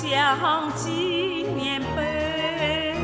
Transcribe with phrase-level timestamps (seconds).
[0.00, 0.88] 想纪
[1.58, 2.96] 念碑，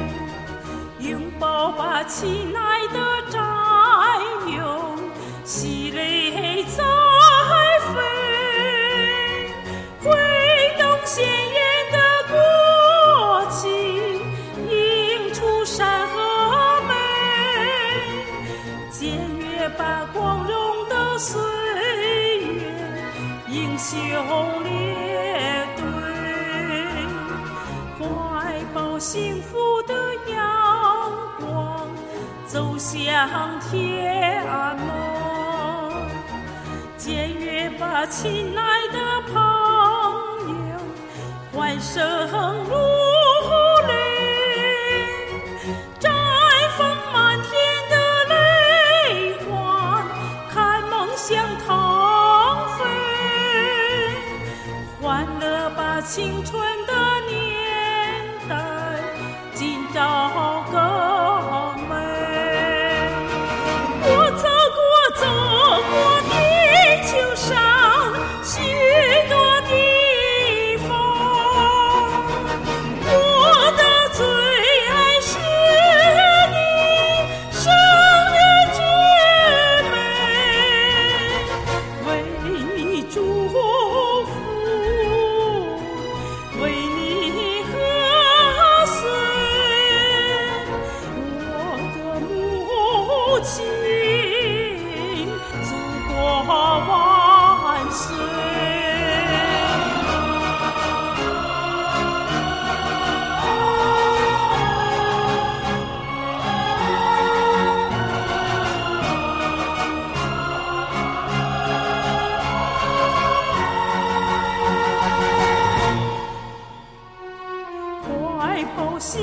[0.99, 2.99] 拥抱吧，亲爱的
[3.31, 3.39] 战
[4.57, 4.97] 友，
[5.45, 6.83] 喜泪在
[7.93, 8.01] 飞，
[10.03, 10.11] 挥
[10.79, 11.61] 动鲜艳
[11.93, 11.99] 的
[12.31, 12.35] 国
[13.51, 13.69] 旗，
[14.71, 16.95] 映出山河美，
[18.91, 21.39] 检阅吧，光荣的岁
[22.41, 22.73] 月，
[23.51, 25.16] 英雄烈。
[28.99, 29.95] 幸福的
[30.33, 31.87] 阳光，
[32.47, 34.87] 走向天安门，
[36.97, 38.99] 检阅吧，亲爱的
[39.33, 39.35] 朋
[40.71, 40.77] 友，
[41.53, 42.03] 欢声
[42.65, 42.75] 如
[43.87, 43.93] 雷，
[46.01, 46.11] 绽
[46.79, 47.53] 放满天
[47.91, 47.95] 的
[48.35, 48.35] 泪
[49.45, 50.03] 花，
[50.53, 51.67] 看梦想腾
[52.79, 52.85] 飞，
[55.03, 56.93] 欢乐吧，青春的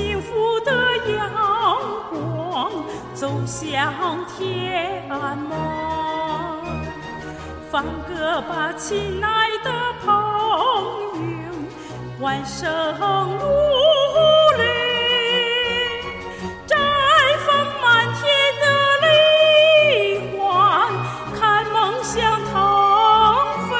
[0.04, 0.70] 幸福的
[1.16, 1.32] 阳
[2.10, 2.70] 光
[3.14, 5.56] 走向天安门
[7.70, 9.70] 放歌吧亲爱的
[10.04, 10.12] 朋
[11.46, 11.52] 友
[12.20, 12.70] 欢声
[13.38, 13.46] 如
[14.58, 14.62] 履
[16.66, 16.76] 绽
[17.46, 18.22] 放满天
[18.60, 18.64] 的
[19.06, 20.86] 泪花
[21.34, 22.52] 看梦想腾
[23.70, 23.72] 飞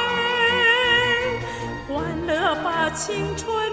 [1.87, 3.64] 欢乐吧青春